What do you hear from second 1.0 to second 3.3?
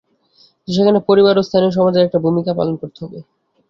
পরিবার ও স্থানীয় সমাজের একটা ভূমিকা পালন করতে হবে।